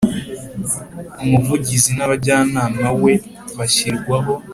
Umuvugizi 1.23 1.89
N 1.97 1.99
Abajyanama 2.05 2.87
We 3.03 3.13
Bashyirwaho 3.57 4.33